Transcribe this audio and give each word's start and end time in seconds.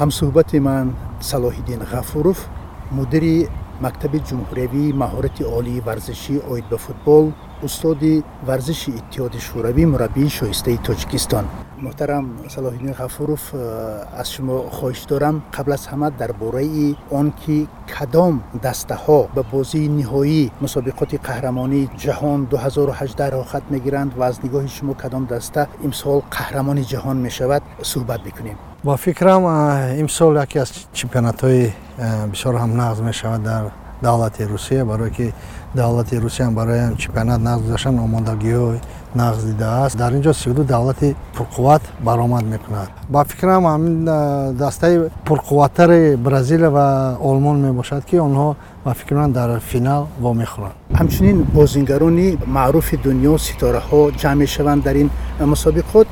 ҳамсӯҳбати 0.00 0.58
ман 0.68 0.86
салоҳиддин 1.30 1.80
ғафуров 1.92 2.38
мудири 2.98 3.36
мактаби 3.84 4.18
ҷумҳуриявии 4.28 4.96
маҳорати 5.02 5.42
олии 5.58 5.84
варзишӣ 5.88 6.36
оид 6.52 6.66
ба 6.72 6.78
футбол 6.86 7.24
устоди 7.66 8.14
варзиши 8.48 8.90
иттиҳоди 9.00 9.38
шӯравӣ 9.48 9.84
мураббии 9.92 10.34
шоистаи 10.38 10.78
тоҷикистон. 10.88 11.44
Муҳтарам 11.86 12.24
салоҳиддин 12.54 12.92
ғафуров 13.00 13.42
аз 14.20 14.28
шумо 14.34 14.56
хоҳиш 14.76 15.02
дорам. 15.12 15.36
Қабл 15.56 15.72
аз 15.76 15.84
ҳама 15.90 16.08
дар 16.20 16.32
бораи 16.42 16.96
он 17.18 17.26
ки 17.40 17.56
кадом 17.94 18.34
дастаҳо 18.66 19.20
ба 19.36 19.42
бозии 19.52 19.92
ниҳоии 19.98 20.50
мусобиқоти 20.64 21.16
қаҳрамонии 21.28 21.90
ҷаҳон 22.04 22.40
2018 22.50 23.30
роҳат 23.36 23.64
мегиранд 23.74 24.10
ва 24.18 24.24
аз 24.30 24.36
нигоҳи 24.44 24.70
шумо 24.76 24.94
кадом 25.02 25.24
даста 25.32 25.62
имсол 25.86 26.18
қаҳрамони 26.36 26.84
ҷаҳон 26.92 27.16
мешавад 27.26 27.62
суҳбат 27.92 28.22
бикунем 28.28 28.71
ба 28.84 28.96
фикрам 28.96 29.44
имсол 30.00 30.34
яке 30.36 30.58
аз 30.58 30.72
чемпионатҳои 30.92 31.70
бисёр 32.32 32.54
ҳам 32.58 32.74
нағз 32.74 33.02
мешавад 33.02 33.42
дар 33.42 33.70
давлати 34.02 34.44
русия 34.44 34.84
барое 34.84 35.10
ки 35.10 35.32
давлати 35.74 36.18
русия 36.18 36.50
барои 36.50 36.96
чемпионат 36.98 37.40
нағз 37.40 37.62
гузаштан 37.62 37.98
омодагиҳои 37.98 38.80
нағз 39.14 39.44
дидааст 39.44 39.96
дар 39.96 40.12
ин 40.12 40.22
ҷо 40.22 40.32
сиду 40.34 40.64
давлати 40.64 41.14
пурқувват 41.36 41.82
баромад 42.00 42.44
мекунад. 42.44 42.88
Ба 43.08 43.24
фикрам 43.24 43.64
ҳамин 43.64 44.04
дастаи 44.56 45.10
пурқувваттари 45.26 46.16
бразилия 46.16 46.70
ва 46.70 47.16
олмон 47.20 47.60
мебошад 47.60 48.04
ки 48.04 48.16
онҳо 48.16 48.56
ба 48.84 48.94
фикр 48.94 49.14
ман 49.14 49.32
дар 49.32 49.60
финал 49.60 50.08
вомехӯранд. 50.20 50.74
Ҳамчунин 50.92 51.44
бозингарони 51.54 52.38
маъруфи 52.46 52.96
дунё 52.96 53.38
ситораҳо 53.38 54.10
ҷамъ 54.20 54.38
мешаванд 54.38 54.82
дар 54.82 54.96
ин 54.96 55.10
мусобиқот 55.38 56.06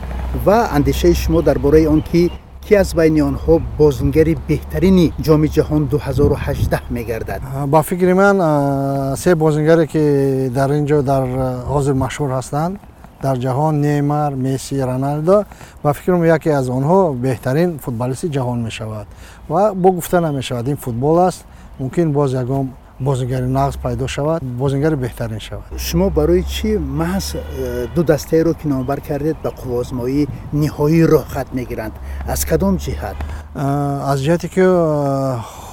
ва 0.44 0.68
андешаи 0.76 1.14
шумо 1.14 1.42
дар 1.42 1.58
бораи 1.58 1.86
он 1.86 2.02
ки 2.02 2.30
که 2.62 2.78
از 2.78 2.94
بین 2.94 3.22
آنها 3.22 3.60
بازنگری 3.78 4.36
بهترین 4.48 5.12
جام 5.22 5.46
جهان 5.46 5.84
2018 5.84 6.80
میگردد 6.90 7.40
با 7.70 7.82
فکر 7.82 8.12
من 8.12 9.14
سه 9.14 9.34
بازنگری 9.34 9.86
که 9.86 10.50
در 10.54 10.72
اینجا 10.72 11.02
در 11.02 11.26
حاضر 11.56 11.92
مشهور 11.92 12.30
هستند 12.30 12.78
در 13.22 13.36
جهان 13.36 13.80
نیمار 13.80 14.34
میسی، 14.34 14.80
رونالدو 14.80 15.44
با 15.82 15.92
فکر 15.92 16.34
یکی 16.36 16.50
از 16.50 16.70
آنها 16.70 17.12
بهترین 17.12 17.78
فوتبالیست 17.78 18.26
جهان 18.26 18.58
می 18.58 18.70
شود 18.70 19.06
و 19.50 19.74
با 19.74 19.92
گفته 19.92 20.20
نمی 20.20 20.42
شود 20.42 20.66
این 20.66 20.76
فوتبال 20.76 21.18
است 21.18 21.44
ممکن 21.80 22.12
بازیگم. 22.12 22.68
Бозингари 23.00 23.48
нағз 23.48 23.78
пайдо 23.80 24.06
шавад 24.08 24.42
бозингари 24.42 24.96
беҳтарин 24.96 25.40
шавад. 25.40 25.78
Шумо 25.78 26.10
барои 26.10 26.42
чӣ 26.42 26.78
маҳз 26.78 27.34
э, 27.34 27.86
ду 27.94 28.04
дастаеро 28.04 28.54
ки 28.54 28.68
номбар 28.68 29.00
кардед 29.00 29.36
ба 29.42 29.50
қуввозмоии 29.50 30.28
ниҳоиро 30.52 31.24
хат 31.32 31.54
мегиранд? 31.54 31.94
Аз 32.28 32.44
кадом 32.44 32.76
ҷиҳат? 32.76 33.16
Аз 33.54 34.18
ҷиҳате 34.20 34.48
ки 34.48 34.62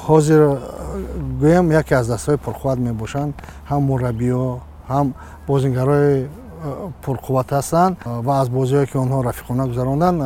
ҳозир 0.08 0.42
гӯям 1.42 1.72
яке 1.72 1.95
аз 1.95 2.08
дастаҳои 2.08 2.39
пурқувват 2.45 2.80
мебошанд 2.80 3.33
ҳам 3.70 3.81
мураббиҳо 3.92 4.59
ҳам 4.88 5.14
бозингарои 5.48 6.28
пурқувват 7.03 7.50
ҳастанд 7.58 7.95
ва 8.25 8.33
аз 8.42 8.48
бозиҳое 8.50 8.86
ки 8.92 8.98
онҳо 9.03 9.17
рафиқона 9.30 9.64
гузаронданд 9.72 10.17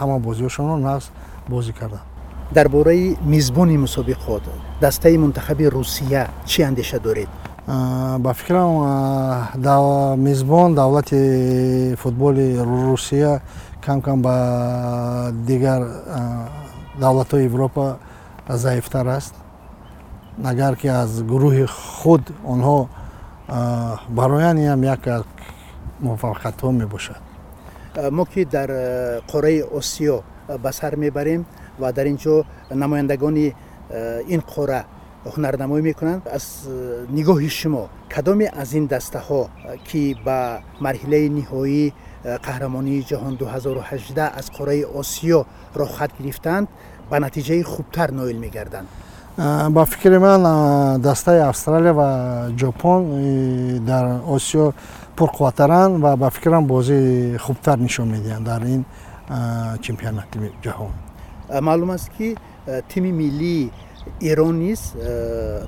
ҳама 0.00 0.16
бозиҳошонро 0.26 0.76
нағз 0.88 1.04
бозӣ 1.52 1.72
карданд 1.80 2.17
дар 2.52 2.68
бораи 2.68 3.16
мизбони 3.20 3.76
мусобиқот. 3.76 4.42
Дастаи 4.80 5.18
мунтахаби 5.18 5.66
русия 5.68 6.28
чӣ 6.46 6.62
андеша 6.62 6.98
доред? 7.00 7.28
Ба 7.66 8.34
фикрам 8.34 10.18
мизбон 10.18 10.74
давлати 10.74 11.94
футболи 11.96 12.58
русия 12.58 13.40
камкам 13.84 14.22
ба 14.22 15.30
дигар 15.32 15.82
давлатҳои 16.98 17.44
европа 17.44 17.98
заифтар 18.48 19.06
аст. 19.06 19.34
Агар 20.44 20.76
ки 20.76 20.86
аз 20.86 21.22
гурӯҳи 21.22 21.66
худ 21.66 22.22
онҳо 22.46 22.88
бароянд 24.08 24.58
инам 24.60 24.82
як 24.82 25.24
муваффақиятҳо 26.00 26.70
мебошад. 26.70 27.20
Мо 28.10 28.24
ки 28.24 28.44
дар 28.44 28.70
қораи 29.30 29.62
осиё 29.78 30.22
ба 30.62 30.72
сар 30.72 30.96
мебарем 30.96 31.44
و 31.80 31.92
در 31.92 32.04
اینجا 32.04 32.44
نمایندگان 32.70 33.52
این 34.28 34.42
قره 34.56 34.84
هنرنمایی 35.36 35.84
می‌کنند. 35.84 36.28
از 36.32 36.44
نگاه 37.12 37.48
شما 37.48 37.88
کدام 38.16 38.44
از 38.52 38.72
این 38.72 38.86
دسته 38.86 39.18
ها 39.18 39.48
که 39.84 40.14
به 40.24 40.58
مرحله 40.80 41.28
نهایی 41.28 41.92
قهرمانی 42.42 43.02
جهان 43.02 43.34
2018 43.34 44.22
از 44.22 44.50
قاره 44.50 44.86
آسیا 44.86 45.46
را 45.74 45.86
خط 45.86 46.10
گرفتند 46.24 46.68
به 47.10 47.18
نتیجه 47.18 47.62
خوبتر 47.62 48.10
نایل 48.10 48.36
میگردند؟ 48.36 48.86
با 49.74 49.84
فکر 49.84 50.18
من 50.18 51.00
دسته 51.00 51.30
استرالیا 51.30 51.94
و 51.98 52.58
ژاپن 52.58 53.04
در 53.86 54.04
آسیا 54.06 54.74
پرقواترن 55.16 56.02
و 56.02 56.16
با 56.16 56.30
فکرم 56.30 56.66
بازی 56.66 57.38
خوبتر 57.38 57.76
نشون 57.76 58.08
میدین 58.08 58.42
در 58.42 58.64
این 58.64 58.84
چمپیونات 59.80 60.24
جهان. 60.62 60.90
معلوم 61.62 61.90
است 61.90 62.10
که 62.18 62.34
تیم 62.88 63.14
ملی 63.14 63.70
ایران 64.18 64.58
نیز 64.58 64.92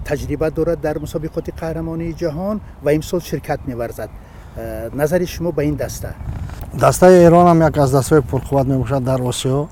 تجربه 0.05 0.51
دارد 0.51 0.81
در 0.81 0.99
مسابقات 0.99 1.51
قهرمانی 1.61 2.13
جهان 2.13 2.61
و 2.85 2.89
امسال 2.89 3.21
شرکت 3.21 3.59
می‌ورزد 3.67 4.09
نظر 4.95 5.25
شما 5.25 5.51
به 5.51 5.63
این 5.63 5.75
دسته 5.75 6.15
دسته 6.83 7.07
ایران 7.07 7.47
هم 7.47 7.69
یک 7.69 7.79
از 7.79 7.95
دسته 7.95 8.21
پرقوت 8.21 8.67
می‌باشد 8.67 9.05
در 9.05 9.23
آسیا 9.23 9.69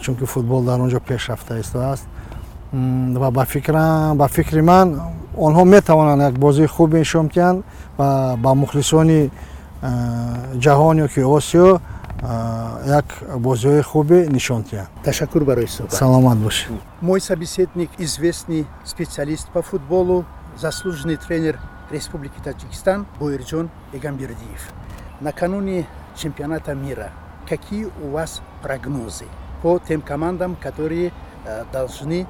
چون 0.00 0.16
که 0.16 0.26
فوتبال 0.26 0.64
در 0.64 0.72
اونجا 0.72 0.98
پیشرفته 0.98 1.54
است 1.54 1.76
است 1.76 2.06
و 3.14 3.30
با 3.30 3.44
فکرم 3.44 4.18
با 4.18 4.26
فکر 4.26 4.60
من 4.60 5.00
آنها 5.36 5.64
می 5.64 5.80
توانند 5.80 6.32
یک 6.32 6.40
بازی 6.40 6.66
خوب 6.66 6.96
نشون 6.96 7.30
و 7.98 8.36
با 8.36 8.54
مخلصان 8.54 9.30
جهان 10.58 10.98
یا 10.98 11.06
که 11.06 11.24
آسیا 11.24 11.80
як 12.22 13.06
бозиҳои 13.46 13.82
хубе 13.82 14.26
нишон 14.36 14.62
диҳанд 14.62 14.88
ташаккур 15.04 15.44
барои 15.44 15.66
суҳбат 15.66 15.92
саломат 15.92 16.38
бошед 16.38 16.70
мой 17.00 17.20
собеседник 17.20 17.90
известный 17.98 18.66
специалист 18.84 19.46
по 19.54 19.62
футболу 19.62 20.24
заслуженный 20.64 21.16
тренер 21.16 21.58
республики 21.90 22.40
таҷикистан 22.48 23.06
боирҷон 23.20 23.66
эгамбердиев 23.92 24.62
накануни 25.20 25.86
чемпионата 26.16 26.74
мира. 26.74 27.10
Какие 27.48 27.86
у 28.02 28.10
вас 28.10 28.42
прогнозы 28.62 29.26
по 29.62 29.78
тем 29.78 30.00
командам 30.00 30.56
которые 30.56 31.12
э, 31.44 31.64
должны 31.72 32.26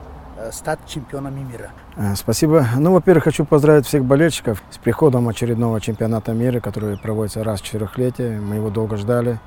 стать 0.53 0.79
чемпионами 0.87 1.41
мира. 1.41 1.71
Э, 1.97 2.15
спасибо. 2.15 2.67
Ну, 2.77 2.93
во-первых, 2.93 3.25
хочу 3.25 3.45
поздравить 3.45 3.87
всех 3.87 4.05
болельщиков 4.05 4.63
с 4.71 4.79
приходом 4.79 5.29
очередного 5.29 5.81
чемпионата 5.81 6.33
мира, 6.33 6.61
который 6.61 6.97
проводится 6.99 7.43
раз 7.45 7.61
в 7.61 7.65
четырехлетие. 7.65 8.41
Мы 8.41 8.57
его 8.57 8.71
долго 8.71 8.97
ждали. 8.97 9.39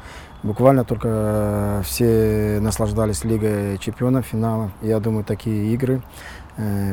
Буквально 0.43 0.83
только 0.83 1.07
э, 1.11 1.81
все 1.85 2.59
наслаждались 2.61 3.23
Лигой 3.23 3.77
чемпионов, 3.77 4.25
финалом. 4.25 4.71
Я 4.81 4.99
думаю, 4.99 5.23
такие 5.23 5.73
игры 5.73 6.01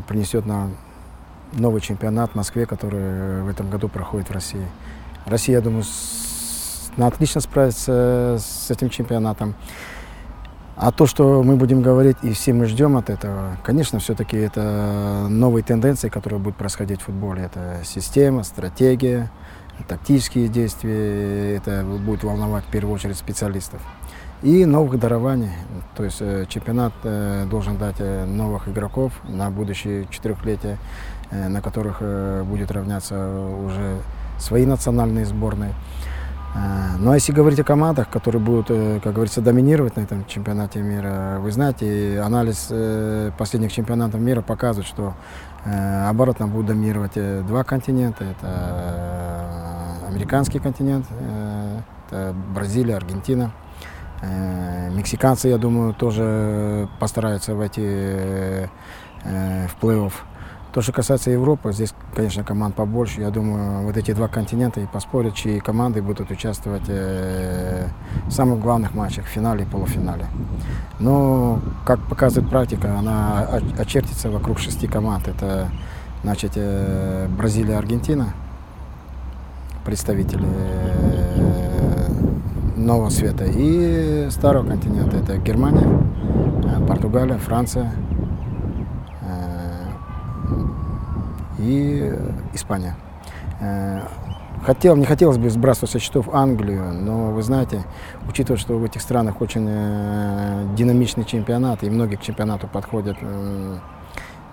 принесет 0.06 0.46
нам 0.46 0.76
новый 1.52 1.80
чемпионат 1.80 2.30
в 2.30 2.34
Москве, 2.36 2.66
который 2.66 3.42
в 3.42 3.48
этом 3.48 3.68
году 3.68 3.88
проходит 3.88 4.28
в 4.28 4.32
России. 4.32 4.64
Россия, 5.24 5.56
я 5.56 5.60
думаю, 5.60 5.84
отлично 6.98 7.40
справится 7.40 8.38
с 8.38 8.70
этим 8.70 8.90
чемпионатом. 8.90 9.54
А 10.76 10.92
то, 10.92 11.06
что 11.06 11.42
мы 11.42 11.56
будем 11.56 11.80
говорить 11.80 12.18
и 12.22 12.32
все 12.32 12.52
мы 12.52 12.66
ждем 12.66 12.98
от 12.98 13.08
этого, 13.08 13.56
конечно, 13.64 13.98
все-таки 13.98 14.36
это 14.36 15.26
новые 15.30 15.64
тенденции, 15.64 16.10
которые 16.10 16.38
будут 16.38 16.58
происходить 16.58 17.00
в 17.00 17.04
футболе. 17.04 17.44
Это 17.44 17.80
система, 17.82 18.42
стратегия, 18.42 19.30
тактические 19.88 20.48
действия. 20.48 21.56
Это 21.56 21.82
будет 21.82 22.24
волновать 22.24 22.64
в 22.64 22.70
первую 22.70 22.94
очередь 22.94 23.16
специалистов. 23.16 23.80
И 24.42 24.66
новых 24.66 25.00
дарований. 25.00 25.52
То 25.96 26.04
есть 26.04 26.18
э, 26.20 26.44
чемпионат 26.46 26.92
э, 27.04 27.46
должен 27.50 27.78
дать 27.78 27.96
э, 28.00 28.26
новых 28.26 28.68
игроков 28.68 29.14
на 29.24 29.50
будущее 29.50 30.06
четырехлетие, 30.10 30.76
на 31.32 31.60
которых 31.60 32.02
будет 32.44 32.70
равняться 32.70 33.16
уже 33.64 33.98
свои 34.38 34.64
национальные 34.64 35.24
сборные. 35.24 35.72
А, 36.56 36.96
ну 36.98 37.10
а 37.10 37.14
если 37.14 37.32
говорить 37.32 37.60
о 37.60 37.64
командах, 37.64 38.08
которые 38.08 38.40
будут, 38.40 38.70
э, 38.70 39.00
как 39.02 39.12
говорится, 39.12 39.42
доминировать 39.42 39.96
на 39.96 40.00
этом 40.00 40.24
чемпионате 40.26 40.80
мира, 40.80 41.36
вы 41.40 41.52
знаете, 41.52 42.20
анализ 42.20 42.68
э, 42.70 43.30
последних 43.36 43.72
чемпионатов 43.72 44.20
мира 44.20 44.40
показывает, 44.40 44.88
что 44.88 45.14
э, 45.64 46.08
оборотно 46.08 46.46
будут 46.46 46.68
доминировать 46.68 47.14
два 47.46 47.62
континента. 47.64 48.24
Это 48.24 49.98
американский 50.08 50.58
континент, 50.58 51.06
это 52.08 52.34
Бразилия, 52.54 52.96
Аргентина. 52.96 53.52
Мексиканцы, 54.92 55.48
я 55.48 55.58
думаю, 55.58 55.92
тоже 55.92 56.88
постараются 56.98 57.54
войти 57.54 57.82
в 59.22 59.76
плей-офф. 59.82 60.12
То, 60.76 60.82
что 60.82 60.92
касается 60.92 61.30
Европы, 61.30 61.72
здесь, 61.72 61.94
конечно, 62.14 62.44
команд 62.44 62.74
побольше. 62.74 63.22
Я 63.22 63.30
думаю, 63.30 63.86
вот 63.86 63.96
эти 63.96 64.12
два 64.12 64.28
континента 64.28 64.78
и 64.78 64.84
поспорят, 64.84 65.34
чьи 65.34 65.58
команды 65.58 66.02
будут 66.02 66.30
участвовать 66.30 66.82
э, 66.88 67.88
в 68.26 68.30
самых 68.30 68.60
главных 68.60 68.92
матчах, 68.92 69.24
в 69.24 69.28
финале 69.28 69.62
и 69.62 69.66
полуфинале. 69.66 70.26
Но, 71.00 71.60
как 71.86 71.98
показывает 72.00 72.50
практика, 72.50 72.94
она 72.98 73.48
очертится 73.78 74.30
вокруг 74.30 74.58
шести 74.58 74.86
команд. 74.86 75.28
Это, 75.28 75.70
значит, 76.22 76.52
э, 76.56 77.26
Бразилия, 77.38 77.78
Аргентина, 77.78 78.34
представители 79.82 80.46
э, 80.46 82.08
нового 82.76 83.08
света, 83.08 83.46
и 83.46 84.28
старого 84.28 84.66
континента. 84.66 85.16
Это 85.16 85.38
Германия, 85.38 85.88
Португалия, 86.86 87.38
Франция, 87.38 87.92
и 91.58 92.14
Испания. 92.52 92.96
Э, 93.60 94.02
хотел, 94.64 94.96
не 94.96 95.04
хотелось 95.04 95.38
бы 95.38 95.48
сбрасывать 95.50 95.90
со 95.90 95.98
счетов 95.98 96.28
Англию, 96.32 96.92
но 96.92 97.30
вы 97.30 97.42
знаете, 97.42 97.84
учитывая, 98.28 98.58
что 98.58 98.78
в 98.78 98.84
этих 98.84 99.00
странах 99.00 99.40
очень 99.40 99.66
э, 99.68 100.66
динамичный 100.76 101.24
чемпионат, 101.24 101.82
и 101.82 101.90
многие 101.90 102.16
к 102.16 102.22
чемпионату 102.22 102.68
подходят 102.68 103.16
э, 103.20 103.78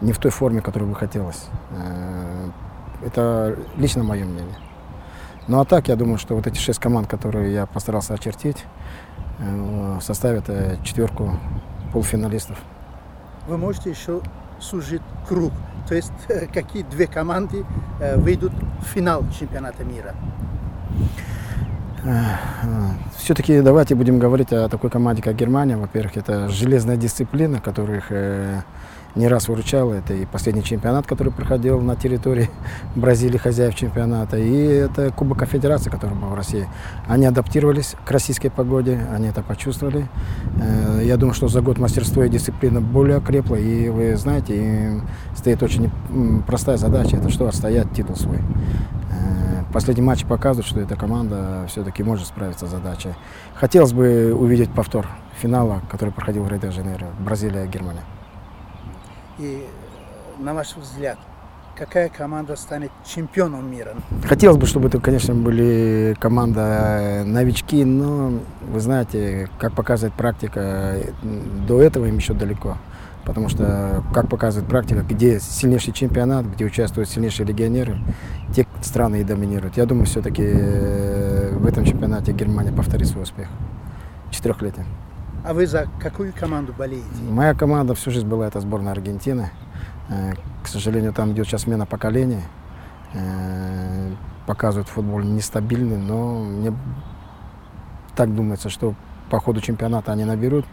не 0.01 0.13
в 0.13 0.19
той 0.19 0.31
форме, 0.31 0.61
которую 0.61 0.89
бы 0.89 0.95
хотелось. 0.95 1.45
Это 3.06 3.57
лично 3.77 4.03
мое 4.03 4.25
мнение. 4.25 4.56
Ну 5.47 5.59
а 5.59 5.65
так, 5.65 5.88
я 5.88 5.95
думаю, 5.95 6.17
что 6.17 6.35
вот 6.35 6.47
эти 6.47 6.57
шесть 6.57 6.79
команд, 6.79 7.07
которые 7.07 7.53
я 7.53 7.65
постарался 7.65 8.13
очертить, 8.13 8.65
составят 10.01 10.45
четверку 10.83 11.38
полуфиналистов. 11.91 12.57
Вы 13.47 13.57
можете 13.57 13.89
еще 13.89 14.21
сужить 14.59 15.01
круг 15.27 15.51
то 15.88 15.95
есть 15.95 16.13
какие 16.53 16.83
две 16.83 17.07
команды 17.07 17.65
выйдут 18.15 18.53
в 18.81 18.85
финал 18.85 19.24
чемпионата 19.38 19.83
мира? 19.83 20.13
Все-таки 23.18 23.62
давайте 23.62 23.95
будем 23.95 24.19
говорить 24.19 24.51
о 24.51 24.68
такой 24.68 24.89
команде, 24.89 25.21
как 25.21 25.35
Германия. 25.35 25.77
Во-первых, 25.77 26.18
это 26.18 26.50
железная 26.50 26.97
дисциплина, 26.97 27.62
которых 27.62 28.12
не 29.15 29.27
раз 29.27 29.48
выручала. 29.48 29.94
Это 29.94 30.13
и 30.13 30.25
последний 30.25 30.63
чемпионат, 30.63 31.06
который 31.06 31.31
проходил 31.31 31.80
на 31.81 31.95
территории 31.95 32.50
Бразилии, 32.95 33.38
хозяев 33.38 33.75
чемпионата, 33.75 34.38
и 34.38 34.56
это 34.56 35.12
Кубок 35.12 35.39
Конфедерации, 35.39 35.89
который 35.89 36.15
был 36.15 36.30
в 36.30 36.33
России. 36.33 36.68
Они 37.07 37.25
адаптировались 37.25 37.95
к 38.06 38.12
российской 38.12 38.50
погоде, 38.50 39.00
они 39.13 39.27
это 39.27 39.42
почувствовали. 39.42 40.07
Э, 40.62 41.01
я 41.04 41.18
думаю, 41.18 41.33
что 41.33 41.48
за 41.48 41.62
год 41.62 41.77
мастерство 41.77 42.24
и 42.24 42.30
дисциплина 42.30 42.81
более 42.81 43.18
окрепло, 43.18 43.56
и 43.56 43.89
вы 43.89 44.15
знаете, 44.15 44.57
им 44.57 45.07
стоит 45.36 45.62
очень 45.62 45.92
простая 46.48 46.77
задача, 46.77 47.18
это 47.18 47.30
что, 47.30 47.48
отстоять 47.48 47.92
титул 47.94 48.16
свой. 48.16 48.38
Э, 48.38 49.63
последний 49.71 50.04
матч 50.04 50.25
показывает, 50.25 50.68
что 50.68 50.80
эта 50.80 50.95
команда 50.95 51.66
все-таки 51.68 52.04
может 52.04 52.27
справиться 52.27 52.68
с 52.68 52.69
задачей. 52.69 53.13
Хотелось 53.56 53.94
бы 53.94 54.33
увидеть 54.33 54.71
повтор 54.71 55.07
финала, 55.39 55.81
который 55.89 56.12
проходил 56.12 56.44
в 56.44 56.50
Рио-де-Жанейро, 56.50 57.07
Бразилия-Германия. 57.19 58.04
И 59.39 59.65
на 60.39 60.53
ваш 60.53 60.75
взгляд, 60.75 61.18
какая 61.75 62.09
команда 62.09 62.56
станет 62.56 62.91
чемпионом 63.06 63.69
мира? 63.71 63.95
Хотелось 64.25 64.57
бы, 64.57 64.65
чтобы 64.65 64.88
это, 64.88 65.00
конечно, 65.00 65.33
были 65.33 66.15
команда 66.19 66.62
э, 66.62 67.24
новички, 67.24 67.83
но 67.83 68.39
вы 68.62 68.80
знаете, 68.80 69.50
как 69.59 69.74
показывает 69.74 70.13
практика, 70.13 70.97
до 71.68 71.81
этого 71.81 72.06
им 72.06 72.18
еще 72.18 72.33
далеко. 72.33 72.77
Потому 73.25 73.47
что, 73.47 74.03
как 74.13 74.27
показывает 74.27 74.69
практика, 74.69 75.01
где 75.01 75.39
сильнейший 75.39 75.94
чемпионат, 75.94 76.45
где 76.45 76.65
участвуют 76.65 77.09
сильнейшие 77.09 77.47
легионеры, 77.47 77.97
те 78.53 78.68
страны 78.81 79.21
и 79.21 79.24
доминируют. 79.24 79.77
Я 79.77 79.85
думаю, 79.85 80.06
все-таки 80.06 80.44
э, 80.45 81.56
в 81.57 81.65
этом 81.65 81.85
чемпионате 81.85 82.33
Германия 82.33 82.74
повторит 82.74 83.07
свой 83.07 83.24
успех. 83.24 83.47
Четырехлетие. 84.30 84.85
А 85.44 85.54
вы 85.54 85.68
за 85.68 85.90
какую 86.00 86.31
команду 86.34 86.74
болеете? 86.78 87.07
Моя 87.30 87.54
команда 87.54 87.95
всю 87.95 88.12
жизнь 88.12 88.28
была 88.28 88.48
это 88.48 88.62
сборная 88.62 88.94
Аргентины. 88.94 89.51
Э, 90.10 90.34
к 90.63 90.68
сожалению, 90.68 91.12
там 91.12 91.34
идет 91.34 91.48
сейчас 91.48 91.63
смена 91.63 91.86
поколений. 91.86 92.42
Э, 93.13 94.12
показывают 94.45 94.88
футбол 94.88 95.19
нестабильный, 95.19 95.98
но 95.98 96.40
мне 96.40 96.74
так 98.16 98.34
думается, 98.34 98.69
что 98.69 98.95
по 99.30 99.42
ходу 99.42 99.60
чемпионата 99.60 100.13
они 100.13 100.24
наберут 100.24 100.66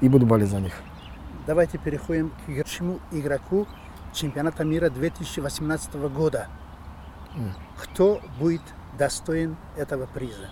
и 0.00 0.08
буду 0.08 0.24
болеть 0.24 0.50
за 0.50 0.60
них. 0.60 0.74
Давайте 1.46 1.78
переходим 1.78 2.30
к 2.30 2.50
игрочему 2.50 3.00
игроку 3.10 3.66
чемпионата 4.12 4.64
мира 4.64 4.88
2018 4.88 5.94
года. 6.14 6.46
Кто 7.76 8.20
будет 8.38 8.62
достоин 8.96 9.56
этого 9.76 10.06
приза? 10.06 10.48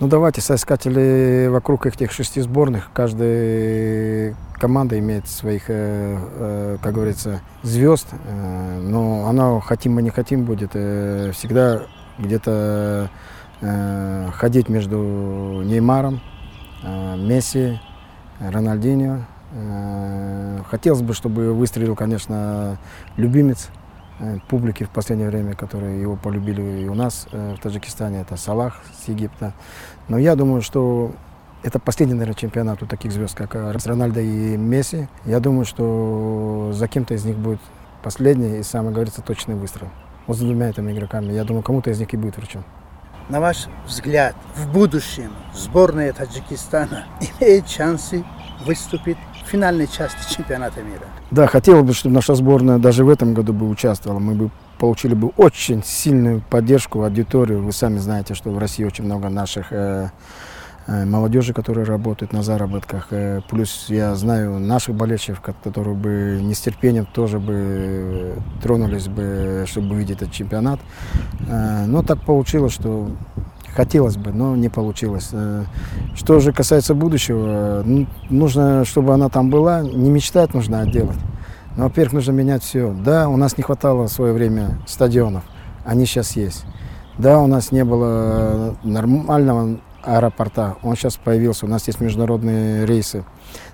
Ну 0.00 0.08
давайте, 0.08 0.40
соискатели 0.40 1.46
вокруг 1.48 1.86
этих 1.86 2.10
шести 2.12 2.40
сборных, 2.40 2.90
каждая 2.92 4.34
команда 4.58 4.98
имеет 4.98 5.28
своих, 5.28 5.64
э, 5.68 6.18
э, 6.18 6.78
как 6.82 6.94
говорится, 6.94 7.40
звезд, 7.62 8.08
э, 8.12 8.80
но 8.80 9.26
она, 9.28 9.60
хотим 9.60 9.94
мы 9.94 10.02
не 10.02 10.10
хотим, 10.10 10.44
будет 10.44 10.70
всегда 10.70 11.82
где-то 12.18 13.10
ходить 14.34 14.68
между 14.68 15.62
Неймаром, 15.64 16.20
Месси, 16.82 17.78
Рональдинho. 18.40 19.20
Хотелось 20.68 21.02
бы, 21.02 21.14
чтобы 21.14 21.52
выстрелил, 21.52 21.94
конечно, 21.94 22.78
любимец 23.16 23.68
публики 24.48 24.84
в 24.84 24.90
последнее 24.90 25.28
время, 25.28 25.54
которые 25.54 26.00
его 26.00 26.16
полюбили 26.16 26.82
и 26.82 26.88
у 26.88 26.94
нас 26.94 27.26
э, 27.32 27.54
в 27.58 27.62
Таджикистане, 27.62 28.20
это 28.20 28.36
Салах 28.36 28.80
с 29.02 29.08
Египта. 29.08 29.52
Но 30.08 30.18
я 30.18 30.36
думаю, 30.36 30.62
что 30.62 31.12
это 31.62 31.78
последний, 31.78 32.14
наверное, 32.14 32.34
чемпионат 32.34 32.82
у 32.82 32.86
таких 32.86 33.12
звезд, 33.12 33.34
как 33.34 33.54
э, 33.54 33.72
Рональдо 33.84 34.20
и 34.20 34.56
Месси. 34.56 35.08
Я 35.24 35.40
думаю, 35.40 35.64
что 35.64 36.70
за 36.72 36.88
кем-то 36.88 37.14
из 37.14 37.24
них 37.24 37.36
будет 37.36 37.60
последний 38.02 38.58
и, 38.58 38.62
самый, 38.62 38.92
говорится, 38.92 39.22
точный 39.22 39.54
выстрел. 39.54 39.88
Вот 40.26 40.36
за 40.36 40.44
двумя 40.44 40.70
этими 40.70 40.92
игроками. 40.92 41.32
Я 41.32 41.44
думаю, 41.44 41.62
кому-то 41.62 41.90
из 41.90 41.98
них 41.98 42.12
и 42.14 42.16
будет 42.16 42.36
вручен. 42.36 42.64
На 43.28 43.40
ваш 43.40 43.68
взгляд, 43.86 44.34
в 44.56 44.70
будущем 44.72 45.32
сборная 45.54 46.12
Таджикистана 46.12 47.06
имеет 47.40 47.68
шансы 47.68 48.24
выступить 48.66 49.18
финальной 49.46 49.86
части 49.86 50.34
чемпионата 50.34 50.82
мира? 50.82 51.06
Да, 51.30 51.46
хотелось 51.46 51.86
бы, 51.86 51.94
чтобы 51.94 52.14
наша 52.14 52.34
сборная 52.34 52.78
даже 52.78 53.04
в 53.04 53.08
этом 53.08 53.34
году 53.34 53.52
бы 53.52 53.68
участвовала. 53.68 54.18
Мы 54.18 54.34
бы 54.34 54.50
получили 54.78 55.14
бы 55.14 55.28
очень 55.36 55.82
сильную 55.84 56.42
поддержку, 56.50 57.02
аудиторию. 57.02 57.62
Вы 57.62 57.72
сами 57.72 57.98
знаете, 57.98 58.34
что 58.34 58.50
в 58.50 58.58
России 58.58 58.84
очень 58.84 59.04
много 59.04 59.28
наших 59.28 59.72
э, 59.72 60.08
э, 60.86 61.04
молодежи, 61.04 61.52
которые 61.52 61.84
работают 61.84 62.32
на 62.32 62.42
заработках. 62.42 63.08
Э, 63.10 63.40
плюс 63.48 63.86
я 63.88 64.14
знаю 64.16 64.58
наших 64.58 64.96
болельщиков, 64.96 65.40
которые 65.40 65.94
бы 65.94 66.40
не 66.42 66.54
с 66.54 66.60
терпением 66.60 67.06
тоже 67.06 67.38
бы 67.38 68.34
тронулись 68.60 69.06
бы, 69.06 69.66
чтобы 69.68 69.94
увидеть 69.94 70.16
этот 70.16 70.32
чемпионат. 70.32 70.80
Э, 71.48 71.84
но 71.86 72.02
так 72.02 72.20
получилось, 72.22 72.72
что 72.72 73.10
Хотелось 73.74 74.16
бы, 74.16 74.32
но 74.32 74.54
не 74.54 74.68
получилось. 74.68 75.30
Э, 75.32 75.64
что 76.14 76.40
же 76.40 76.52
касается 76.52 76.94
будущего, 76.94 77.82
ну, 77.84 78.06
нужно, 78.28 78.84
чтобы 78.84 79.14
она 79.14 79.30
там 79.30 79.48
была, 79.48 79.80
не 79.80 80.10
мечтать 80.10 80.52
нужно, 80.52 80.82
а 80.82 80.86
делать. 80.86 81.18
Но, 81.76 81.84
во-первых, 81.84 82.12
нужно 82.12 82.32
менять 82.32 82.62
все. 82.62 82.92
Да, 82.92 83.28
у 83.28 83.36
нас 83.36 83.56
не 83.56 83.62
хватало 83.62 84.08
в 84.08 84.12
свое 84.12 84.34
время 84.34 84.78
стадионов, 84.86 85.42
они 85.86 86.04
сейчас 86.04 86.36
есть. 86.36 86.64
Да, 87.16 87.40
у 87.40 87.46
нас 87.46 87.72
не 87.72 87.84
было 87.84 88.76
нормального 88.82 89.78
аэропорта, 90.02 90.76
он 90.82 90.96
сейчас 90.96 91.16
появился, 91.16 91.64
у 91.64 91.68
нас 91.68 91.86
есть 91.86 92.00
международные 92.00 92.84
рейсы. 92.84 93.24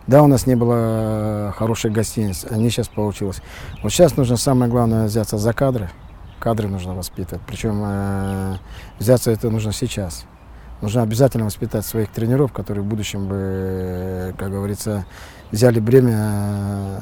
Да, 0.07 0.23
у 0.23 0.27
нас 0.27 0.47
не 0.47 0.55
было 0.55 1.53
хороших 1.57 1.93
гостиниц, 1.93 2.47
они 2.49 2.71
сейчас 2.71 2.89
получилось. 2.89 3.43
Вот 3.83 3.91
сейчас 3.91 4.17
нужно 4.17 4.37
самое 4.37 4.71
главное 4.71 5.07
взяться 5.07 5.39
за 5.39 5.53
кадры, 5.53 5.91
кадры 6.39 6.69
нужно 6.69 6.95
воспитывать. 6.95 7.43
Причем 7.47 7.83
э, 7.85 8.57
взяться 8.99 9.31
это 9.31 9.51
нужно 9.51 9.73
сейчас. 9.73 10.25
Нужно 10.81 11.03
обязательно 11.03 11.45
воспитать 11.45 11.85
своих 11.85 12.11
тренеров, 12.11 12.53
которые 12.53 12.85
в 12.85 12.87
будущем 12.87 13.27
бы, 13.27 14.35
как 14.39 14.51
говорится, 14.51 15.07
взяли 15.51 15.81
бремя, 15.81 17.01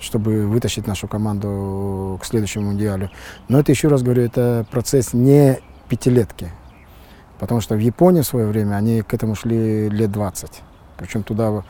чтобы 0.00 0.46
вытащить 0.46 0.86
нашу 0.86 1.08
команду 1.08 2.18
к 2.22 2.24
следующему 2.24 2.66
мундиалю. 2.66 3.10
Но 3.48 3.58
это, 3.58 3.72
еще 3.72 3.88
раз 3.88 4.02
говорю, 4.02 4.22
это 4.22 4.64
процесс 4.70 5.12
не 5.12 5.58
пятилетки. 5.88 6.52
Потому 7.38 7.60
что 7.60 7.74
в 7.74 7.80
Японии 7.80 8.22
в 8.22 8.26
свое 8.26 8.46
время 8.46 8.76
они 8.76 9.02
к 9.02 9.12
этому 9.12 9.34
шли 9.34 9.88
лет 9.88 10.12
20. 10.12 10.62
Причем 10.96 11.22
туда 11.22 11.64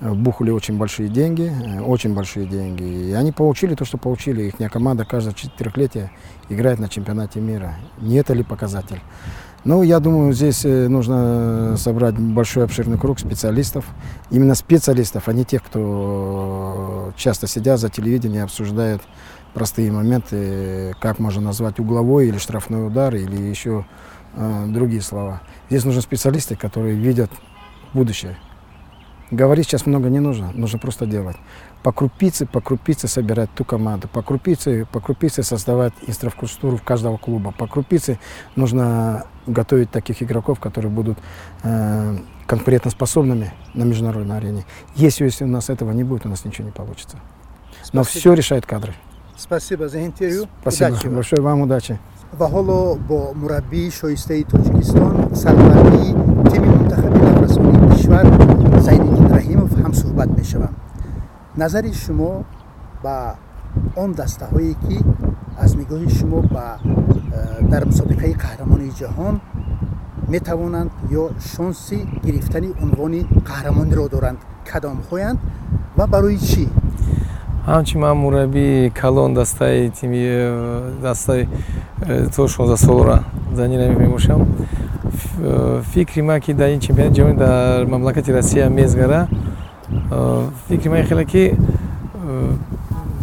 бухали 0.00 0.50
очень 0.50 0.78
большие 0.78 1.08
деньги, 1.08 1.52
э, 1.52 1.80
очень 1.80 2.14
большие 2.14 2.46
деньги. 2.46 2.82
И 2.82 3.12
они 3.12 3.32
получили 3.32 3.74
то, 3.74 3.84
что 3.84 3.98
получили. 3.98 4.44
Их 4.44 4.72
команда 4.72 5.04
каждое 5.04 5.34
четырехлетие 5.34 6.10
играет 6.48 6.78
на 6.78 6.88
чемпионате 6.88 7.40
мира. 7.40 7.76
Не 7.98 8.16
это 8.16 8.32
ли 8.32 8.42
показатель? 8.42 9.00
Ну, 9.62 9.82
я 9.82 10.00
думаю, 10.00 10.32
здесь 10.32 10.64
э, 10.64 10.88
нужно 10.88 11.76
собрать 11.76 12.18
большой 12.18 12.64
обширный 12.64 12.98
круг 12.98 13.20
специалистов. 13.20 13.84
Именно 14.30 14.54
специалистов, 14.54 15.28
а 15.28 15.34
не 15.34 15.44
тех, 15.44 15.62
кто 15.62 17.12
часто 17.16 17.46
сидят 17.46 17.78
за 17.78 17.90
телевидением 17.90 18.40
и 18.40 18.44
обсуждают 18.44 19.02
простые 19.52 19.92
моменты, 19.92 20.94
как 21.00 21.18
можно 21.18 21.42
назвать 21.42 21.78
угловой 21.78 22.28
или 22.28 22.38
штрафной 22.38 22.86
удар, 22.86 23.14
или 23.14 23.36
еще 23.36 23.84
э, 24.34 24.64
другие 24.68 25.02
слова. 25.02 25.42
Здесь 25.68 25.84
нужны 25.84 26.00
специалисты, 26.00 26.56
которые 26.56 26.94
видят 26.94 27.30
будущее. 27.92 28.38
Говорить 29.30 29.66
сейчас 29.66 29.86
много 29.86 30.08
не 30.08 30.18
нужно, 30.18 30.50
нужно 30.54 30.78
просто 30.78 31.06
делать. 31.06 31.36
По 31.82 31.92
крупице, 31.92 32.46
по 32.46 32.60
крупице 32.60 33.06
собирать 33.06 33.48
ту 33.54 33.64
команду, 33.64 34.08
по 34.08 34.22
крупице, 34.22 34.86
по 34.90 35.00
крупице 35.00 35.44
создавать 35.44 35.92
инфраструктуру 36.06 36.76
в 36.76 36.82
каждого 36.82 37.16
клуба, 37.16 37.52
по 37.52 37.68
крупице 37.68 38.18
нужно 38.56 39.26
готовить 39.46 39.90
таких 39.90 40.22
игроков, 40.22 40.58
которые 40.58 40.90
будут 40.90 41.18
э, 41.62 42.18
конкурентоспособными 42.46 43.52
на 43.74 43.84
международной 43.84 44.36
арене. 44.36 44.64
Если, 44.96 45.24
если 45.24 45.44
у 45.44 45.48
нас 45.48 45.70
этого 45.70 45.92
не 45.92 46.02
будет, 46.02 46.26
у 46.26 46.28
нас 46.28 46.44
ничего 46.44 46.66
не 46.66 46.72
получится. 46.72 47.18
Но 47.92 48.02
все 48.02 48.34
решает 48.34 48.66
кадры. 48.66 48.94
Спасибо 49.36 49.88
за 49.88 50.04
интервью. 50.04 50.48
Спасибо 50.60 50.98
большое 51.04 51.40
вам, 51.40 51.60
удачи. 51.60 51.98
Ва 52.38 52.46
ҳоло 52.54 52.80
бо 53.08 53.18
мураббии 53.40 53.90
шоистаи 53.90 54.42
тоҷикистон 54.52 55.14
сарварии 55.42 56.14
тими 56.50 56.68
мунтахаби 56.76 57.18
наврасонии 57.28 57.80
кишвар 57.92 58.26
зайниддин 58.86 59.28
раҳимов 59.36 59.70
ҳамсӯҳбат 59.82 60.30
мешавам. 60.38 60.74
Назари 61.62 61.92
шумо 62.04 62.32
ба 63.04 63.16
он 64.02 64.10
дастаҳое 64.20 64.74
ки 64.84 64.96
аз 65.64 65.70
нигоҳи 65.80 66.10
шумо 66.18 66.38
ба 66.54 66.66
э, 66.78 67.68
дар 67.72 67.82
мусобиқаи 67.90 68.34
қаҳрамонии 68.44 68.92
ҷаҳон 69.00 69.34
метавонанд 70.34 70.90
ё 71.22 71.24
шонси 71.52 71.98
гирифтани 72.24 72.70
унвони 72.84 73.22
қаҳрамониро 73.48 74.04
доранд 74.14 74.38
кадомҳоянд 74.70 75.38
ва 75.98 76.04
барои 76.14 76.38
чӣ? 76.48 76.64
Ҳамчи 77.70 77.94
ман 78.02 78.16
мураббии 78.24 78.90
калон 79.00 79.30
дастаи 79.34 79.90
тими 79.98 80.20
э, 80.22 81.02
дастаи 81.02 81.42
точно 82.36 82.66
за 82.66 82.76
солора 82.76 83.24
за 83.54 83.68
ни 83.68 83.76
ми 83.76 84.08
мушам. 84.08 84.46
Фикрима 85.82 86.40
ки 86.40 86.54
да 86.54 86.68
ин 86.68 86.80
чемпионат 86.80 87.14
ҷаҳонӣ 87.16 87.36
дар 87.36 87.86
мамлакати 87.86 88.32
Россия 88.32 88.70
мезгара. 88.70 89.28
Фикрима 90.68 91.02
хеле 91.02 91.24
ки 91.24 91.54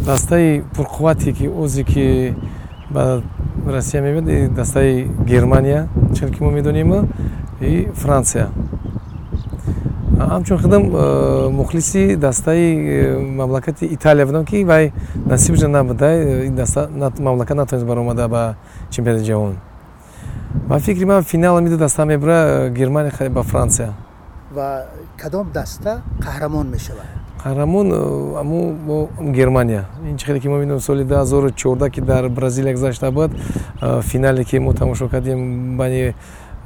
дастаи 0.06 0.62
пурқуввате 0.74 1.32
ки 1.32 1.48
озе 1.48 1.84
ки 1.84 2.34
ба 2.90 3.22
Россия 3.66 4.02
мебинад 4.02 4.54
дастаи 4.54 5.08
Германия, 5.26 5.88
чунки 6.14 6.42
мо 6.42 6.62
донима, 6.62 7.04
и 7.60 7.88
Франција. 7.94 8.48
Ҳамчун 10.18 10.58
худам 10.58 10.90
э, 10.92 11.48
мухлиси 11.48 12.16
дастаи 12.16 12.76
э, 12.76 13.18
мамлакати 13.18 13.84
италия 13.86 14.26
будам 14.26 14.44
ки 14.44 14.64
вай 14.64 14.92
насибша 15.14 15.68
набуда 15.68 16.06
э, 16.06 16.50
мамлакат 17.18 17.56
натавонист 17.56 17.86
баромада 17.86 18.28
ба 18.28 18.56
чемпионати 18.90 19.24
ҷаҳон 19.24 19.56
ба 20.68 20.78
фикри 20.80 21.04
ман 21.04 21.22
финала 21.22 21.60
миду 21.60 21.78
даста 21.78 22.04
мебура 22.04 22.68
германия 22.70 23.12
ба 23.30 23.42
франсия 23.42 23.94
ва 24.52 24.86
кадом 25.16 25.50
даста 25.54 26.02
қаҳрамон 26.20 26.66
мешавад? 26.70 27.06
Қаҳрамон 27.44 27.92
амо 28.40 29.08
германия. 29.20 29.84
Ин 30.04 30.16
чи 30.16 30.26
хеле 30.26 30.40
ки 30.40 30.48
мо 30.48 30.58
медонем 30.58 30.80
соли 30.80 31.04
2014 31.04 31.90
ки 31.90 32.00
дар 32.00 32.28
бразилия 32.28 32.72
гузашта 32.72 33.12
буд 33.12 33.30
финале 34.02 34.44
ки 34.44 34.58
мо 34.58 34.72
тамошо 34.74 35.08
кардем 35.08 35.76
байни 35.76 36.14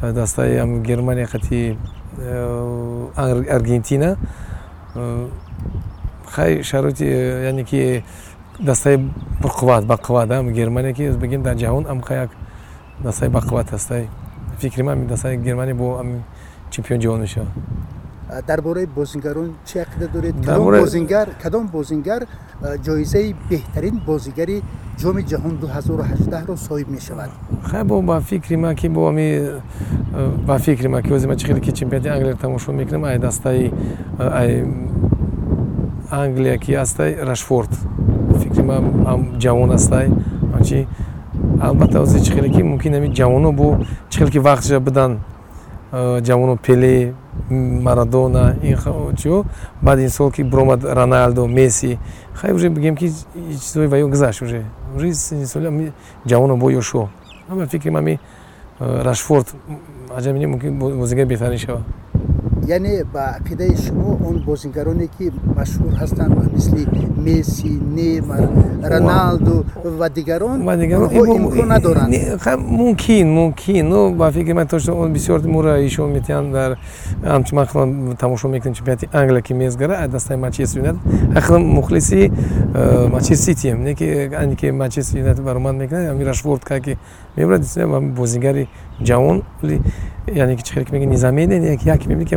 дастаи 0.01 0.81
германия 0.81 1.27
хати 1.27 1.77
аргентина. 3.17 4.17
Хай 6.27 6.63
шароити 6.63 7.05
яъне 7.05 7.65
ки 7.65 8.05
дастаи 8.61 8.99
пурқувват 9.43 9.85
бақувват 9.85 10.53
германия 10.53 10.95
ки 10.95 11.11
бигем 11.11 11.43
дар 11.43 11.57
ҷаҳон 11.57 11.87
амқа 11.87 12.13
як 12.13 12.31
дастаи 13.01 13.29
бақувват 13.29 13.71
ҳастай 13.71 14.09
фикри 14.59 14.83
ман 14.83 15.07
дастаи 15.07 15.37
германия 15.37 15.75
бо 15.75 16.01
чемпион 16.71 17.01
ҷаҳон 17.01 17.21
мешавад 17.21 17.49
дар 18.47 18.61
бораи 18.63 18.87
бозингарон 18.87 19.55
чӣ 19.67 19.85
ақида 19.85 20.09
доред? 20.13 20.35
Бозингар 20.83 21.29
кадом 21.43 21.67
бозингар 21.67 22.27
ҷоизаи 22.87 23.35
беҳтарин 23.51 24.01
бозигари 24.07 24.63
ҷоми 25.01 25.23
ҷаҳон 25.31 25.55
2018ро 25.63 26.55
соҳиб 26.57 26.89
мешавад. 26.89 27.31
Хай 27.71 27.85
бо 27.85 28.03
ба 28.03 28.21
фикри 28.21 28.57
ман 28.57 28.75
ки 28.75 28.89
бо 28.89 29.09
ами 29.09 29.29
ба 30.47 30.59
фикри 30.59 30.89
ман 30.89 31.03
ки 31.03 31.13
ози 31.13 31.27
ман 31.27 31.37
чӣ 31.37 31.47
хеле 31.47 31.61
ки 31.61 31.73
чемпионати 31.73 32.09
англия 32.09 32.37
тамошо 32.37 32.73
мекунам 32.73 33.05
ай 33.05 33.19
дастаи 33.19 33.73
ай 34.19 34.65
англия 36.11 36.59
ки 36.59 36.73
ҳастай 36.73 37.11
рашфорд. 37.31 37.73
Фикри 38.43 38.63
ман 38.63 38.83
ҷавон 39.39 39.71
ҳастай 39.77 40.07
анчи 40.57 40.87
албатта 41.61 42.01
ози 42.01 42.19
чӣ 42.25 42.33
хеле 42.35 42.49
ки 42.51 42.63
мумкин 42.63 42.95
ами 42.95 43.09
ҷавоно 43.19 43.53
бо 43.53 43.79
чӣ 44.11 44.19
хеле 44.19 44.31
ки 44.31 44.39
вақтша 44.39 44.81
бидан 44.81 45.19
ҷавоно 46.29 46.57
пеле 46.57 47.15
марадона 47.51 48.57
чио 49.17 49.45
баъди 49.83 50.03
инсол 50.03 50.31
ки 50.31 50.43
буромад 50.43 50.85
роналдо 50.85 51.47
месси. 51.47 51.99
Хай 52.35 52.53
уже 52.53 52.69
бигем 52.69 52.97
ки 52.97 53.13
чизои 53.51 53.87
ваё 53.87 54.09
гузашт 54.09 54.43
уже. 54.43 54.65
Уже 54.97 55.09
инсоли 55.09 55.93
ҷавоно 56.27 56.57
бо 56.57 56.71
ёшо. 56.71 57.09
Ҳама 57.49 57.67
фикрим 57.67 57.97
ҳами 57.97 58.21
э, 58.81 59.03
рашфорд 59.03 59.49
аҷабинем 60.17 60.51
мумкин 60.51 60.79
бозигари 60.79 61.27
беҳтарин 61.27 61.59
шавад 61.59 61.83
яъне 62.67 63.05
ба 63.05 63.37
ақидаи 63.41 63.77
шумо 63.77 64.19
он 64.29 64.43
бозингароне 64.45 65.07
ки 65.07 65.33
машҳур 65.57 65.93
ҳастанд 66.01 66.53
мисли 66.53 66.87
месси 67.17 67.69
неймар 67.69 68.49
роналду 68.83 69.65
ва 69.85 70.09
дигарон 70.11 70.69
онҳо 70.69 71.37
имкон 71.37 71.69
надоранд. 71.69 72.15
Мумкин 72.59 73.29
мумкин. 73.29 73.89
Но 73.89 74.11
ба 74.11 74.31
фикри 74.33 74.53
ман 74.53 74.67
бисёр 75.13 75.41
мура 75.47 75.81
ишон 75.87 76.13
метиҳанд 76.13 76.53
дар 76.53 76.79
ҳамчи 77.23 77.55
ман 77.55 77.67
худам 77.67 78.17
тамошо 78.17 78.49
мекунем 78.49 78.75
чемпионати 78.75 79.09
англия 79.13 79.43
ки 79.43 79.53
мезгара 79.53 80.09
дастаи 80.09 80.37
манчестер 80.37 80.81
юнайтед. 80.81 81.45
Худам 81.45 81.63
мухлиси 81.63 82.33
э, 82.75 83.09
манчестер 83.09 83.55
ситием 83.55 83.85
не 83.85 83.95
ки 83.95 84.31
ане 84.35 84.57
ки 84.57 84.71
манчестер 84.71 85.21
юнайтед 85.21 85.45
баро 85.45 85.61
ман 85.61 85.77
мекунад 85.79 86.11
ами 86.11 86.25
рашфорд 86.25 86.65
ка 86.65 86.81
ки 86.81 86.99
мебурад 87.37 87.63
бозигари 88.17 88.69
ҷавон 89.02 89.44
яъне 90.28 90.56
ки 90.56 90.64
чихеле 90.64 90.86
ки 90.86 90.92
меги 90.92 91.06
низамене 91.06 91.78
яке 91.86 92.08
мебини 92.10 92.26
ки 92.26 92.36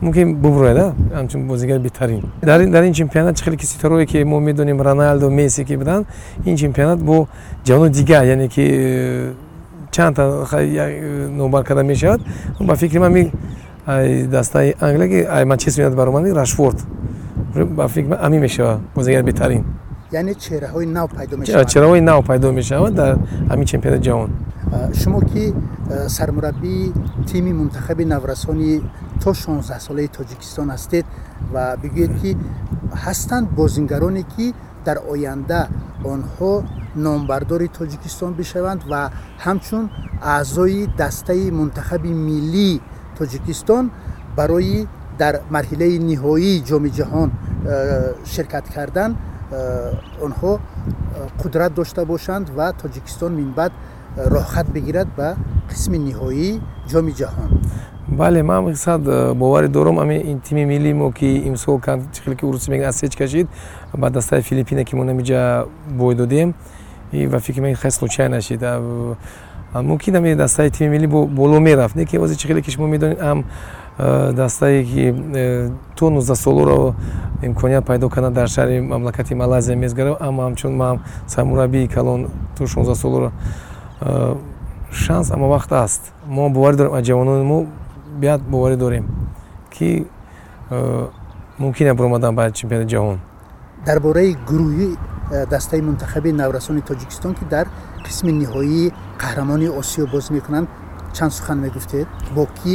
мумкин 0.00 0.34
бубурад 0.34 0.94
ҳамчун 1.14 1.46
бозигари 1.46 1.80
беҳтарин 1.80 2.22
дар 2.42 2.84
ин 2.84 2.92
чемпионат 2.92 3.36
чихеле 3.36 3.56
ки 3.56 3.66
ситорое 3.66 4.06
ки 4.06 4.24
мо 4.24 4.40
медонем 4.40 4.80
роналдо 4.80 5.30
месси 5.30 5.64
ки 5.64 5.76
буданд 5.76 6.06
ин 6.44 6.56
чемпионат 6.56 7.00
бо 7.02 7.28
ҷавонои 7.64 7.90
дигар 7.90 8.24
яъне 8.24 8.48
ки 8.48 8.60
э, 8.60 9.32
чандта 9.90 10.46
номбар 11.30 11.64
карда 11.64 11.82
мешавад 11.84 12.20
ба 12.60 12.76
фикри 12.76 12.98
ман 12.98 13.30
дастаи 14.30 14.74
англия 14.80 15.08
ки 15.08 15.44
манчестер 15.44 15.82
юнайтед 15.82 15.96
баромад 15.96 16.32
рашфорд 16.32 16.78
ба 17.54 17.88
фикри 17.88 18.08
ман 18.08 18.18
амин 18.22 18.40
мешавад 18.40 18.80
бозигари 18.94 19.24
беҳтарин 19.24 19.64
яъне 20.12 20.34
чеҳраҳои 20.34 20.86
нав 20.86 21.10
пайдо 21.16 21.36
мешавад 21.36 21.68
чеҳраҳои 21.72 22.00
нав 22.00 22.26
пайдо 22.26 22.52
мешавад 22.52 22.94
дар 22.94 23.16
ҳамин 23.50 23.64
чемпионати 23.64 24.02
ҷаҳон 24.08 24.30
Шумо 24.93 25.21
ки 25.21 25.53
сармураббии 26.07 26.93
тими 27.27 27.51
мунтахаби 27.53 28.05
наврасони 28.05 28.81
то 29.23 29.33
16 29.33 29.79
солаи 29.79 30.07
тоҷикистон 30.07 30.67
ҳастед 30.75 31.05
ва 31.53 31.77
бигӯед 31.81 32.13
ки 32.21 32.37
ҳастанд 33.03 33.49
бозингароне 33.59 34.23
ки 34.23 34.53
дар 34.85 34.97
оянда 35.13 35.67
онҳо 36.13 36.53
номбардори 36.95 37.67
тоҷикистон 37.79 38.31
бишаванд 38.33 38.81
ва 38.91 39.01
ҳамчун 39.45 39.83
аъзои 40.35 40.87
дастаи 41.01 41.51
мунтахаби 41.59 42.11
миллии 42.29 42.81
тоҷикистон 43.19 43.83
барои 44.37 44.87
дар 45.21 45.33
марҳилаи 45.55 45.95
ниҳоии 46.09 46.63
ҷоми 46.69 46.89
ҷаҳон 46.97 47.29
ширкат 48.33 48.65
кардан 48.75 49.11
онҳо 50.25 50.51
қудрат 51.41 51.71
дошта 51.79 52.01
бошанд 52.13 52.45
ва 52.57 52.67
тоҷикистон 52.81 53.31
минбаъд 53.41 53.71
роҳхат 54.17 54.67
бигирад 54.73 55.07
ба 55.17 55.35
қисми 55.71 55.97
ниҳоии 55.97 56.59
ҷоми 56.91 57.11
ҷаҳон. 57.19 57.49
Бале 58.07 58.43
ман 58.43 58.75
сад 58.75 59.01
э, 59.07 59.33
боварӣ 59.33 59.67
дорам 59.67 59.99
ами 59.99 60.15
ин 60.31 60.39
тими 60.39 60.65
миллии 60.65 60.93
мо 60.93 61.11
ки 61.11 61.47
имсол 61.47 61.79
чихеле 62.13 62.35
ки 62.35 62.45
уруси 62.45 62.69
мегӯяд 62.71 62.89
аз 62.89 62.95
сеч 62.95 63.15
кашид 63.15 63.47
ба 63.93 64.09
дастаи 64.09 64.41
филиппина 64.41 64.83
ки 64.83 64.95
мо 64.95 65.03
намиҷа 65.03 65.65
бой 65.89 66.15
додем 66.15 66.53
ва 67.11 67.39
фикр 67.39 67.61
мекунам 67.61 67.75
хай 67.75 67.91
случай 67.91 68.27
нашид. 68.27 68.61
Мумкин 69.73 70.15
ами 70.15 70.35
дастаи 70.35 70.69
тими 70.69 70.89
миллӣ 70.89 71.07
боло 71.07 71.59
мерафт. 71.59 71.95
Не 71.95 72.05
ки 72.05 72.17
ози 72.17 72.35
чихеле 72.35 72.61
ки 72.61 72.71
шумо 72.71 72.87
медонед 72.87 73.21
ам 73.21 73.45
э, 73.97 74.33
дастае 74.33 74.83
ки 74.83 75.15
э, 75.33 75.69
то 75.95 76.09
нуздаҳсолоро 76.09 76.95
имконият 77.41 77.85
пайдо 77.85 78.09
кардан 78.09 78.33
дар 78.33 78.47
шаҳри 78.47 78.81
мамлакати 78.81 79.33
малайзия 79.33 79.75
мезгарам 79.75 80.17
ама 80.19 80.49
ҳамчун 80.49 80.71
ман 80.75 80.99
сармураббии 81.27 81.87
калон 81.87 82.27
то 82.57 82.67
шонздаҳсолоро 82.67 83.31
шанс 84.91 85.31
ама 85.31 85.47
вақт 85.57 85.71
аст. 85.71 86.13
Мо 86.27 86.49
боварӣ 86.49 86.75
дорем 86.75 86.93
аз 86.93 87.03
ҷавонони 87.07 87.43
мо 87.43 87.65
бият 88.21 88.41
боварӣ 88.41 88.75
дорем 88.77 89.05
ки 89.69 90.05
мумкин 91.59 91.87
е 91.87 91.93
баромадан 91.93 92.35
ба 92.35 92.51
чемпионати 92.51 92.95
ҷаҳон 92.95 93.17
дар 93.85 93.99
бораи 93.99 94.35
гурӯҳи 94.49 94.89
дастаи 95.49 95.81
мунтахаби 95.81 96.31
наврасони 96.31 96.81
тоҷикистон 96.81 97.33
ки 97.33 97.45
дар 97.45 97.65
қисми 98.05 98.31
ниҳоии 98.41 98.91
қаҳрамони 99.21 99.67
осиё 99.79 100.05
боз 100.11 100.29
мекунанд 100.31 100.67
чанд 101.13 101.31
сухан 101.33 101.57
мегуфтед? 101.59 102.07
Бо 102.35 102.47
кӣ 102.59 102.73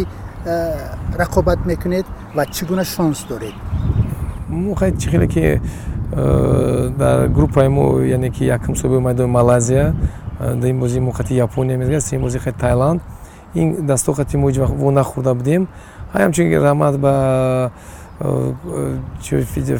рақобат 1.23 1.59
мекунед 1.67 2.07
ва 2.37 2.47
чӣ 2.47 2.67
гуна 2.67 2.85
шонс 2.85 3.25
доред? 3.29 3.55
Мо 4.49 4.75
хай 4.75 4.93
чӣ 4.93 5.11
хеле 5.11 5.29
ки 5.29 5.61
дар 6.99 7.29
группаи 7.29 7.69
мо 7.69 8.01
яъне 8.01 8.31
ки 8.31 8.45
якум 8.45 8.77
соби 8.77 8.97
омайдои 8.97 9.27
малайзия 9.27 9.95
дар 10.39 10.71
ин 10.71 10.81
бозӣ 10.81 11.01
мо 11.01 11.13
хати 11.13 11.35
япония 11.35 11.79
мезгар 11.79 12.01
сеюм 12.01 12.23
бозӣ 12.23 12.39
хати 12.39 12.59
таиланд 12.59 13.01
ин 13.55 13.87
дасто 13.87 14.13
хати 14.13 14.37
мо 14.37 14.51
ҳеҷ 14.51 14.59
вақт 14.59 14.77
во 14.77 14.91
нахӯрда 14.91 15.35
будем. 15.35 15.69
Ҳай 16.13 16.23
ҳамчун 16.25 16.47
раҳмат 16.67 16.97
ба 16.99 17.71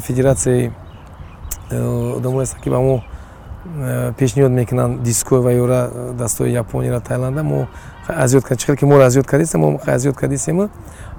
федератсияи 0.07 0.71
одамое 2.17 2.43
ҳастанд 2.45 2.63
ки 2.63 2.69
ба 2.69 2.79
мо 2.79 3.01
пешниҳод 4.17 4.51
мекунанд. 4.51 5.03
Диско 5.03 5.41
ва 5.41 5.51
ёра 5.53 6.13
дастои 6.13 6.51
японияра 6.51 6.99
таиланда 6.99 7.43
мо 7.43 7.67
азёд 8.07 8.43
кардем 8.43 8.57
чихеле 8.57 8.77
ки 8.77 8.85
моро 8.85 9.03
азёд 9.03 9.25
кардисем 9.25 9.61
мо 9.61 9.79
азёд 9.85 10.15
кардисему 10.15 10.69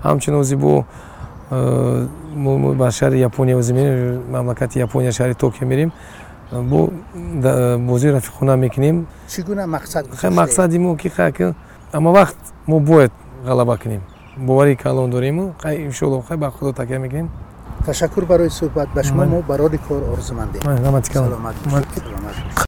ҳамчунин 0.03 0.41
ози 0.41 0.57
бо 0.57 0.85
ба 2.75 2.91
шаҳри 2.91 3.19
япония 3.19 3.57
ози 3.57 3.73
мерем. 3.73 4.23
Мамлакати 4.31 4.79
япония 4.79 5.13
шаҳри 5.13 5.35
токио 5.35 5.67
мерем 5.67 5.93
бо 6.53 6.91
бозии 7.79 8.11
рафиқона 8.11 8.57
мекунем. 8.57 9.07
Чӣ 9.29 9.43
гуна 9.43 9.67
мақсад 9.67 10.07
мақсади 10.23 10.79
мо 10.79 10.97
ки 10.97 11.09
ҳама 11.93 12.13
вақт 12.13 12.37
мо 12.67 12.81
бояд 12.81 13.13
ғалаба 13.45 13.79
кунем. 13.79 14.03
Боварӣ 14.37 14.77
калон 14.77 15.11
дориму 15.11 15.55
иншолло 15.65 16.23
хай 16.23 16.37
ба 16.37 16.51
худо 16.51 16.73
такя 16.73 16.99
мекунем. 16.99 17.31
Ташаккур 17.87 18.25
барои 18.27 18.51
суҳбат 18.51 18.89
ба 18.95 19.03
шумо 19.03 19.25
мо 19.25 19.43
барори 19.43 19.79
кор 19.79 20.03
орзумандем 20.13 20.63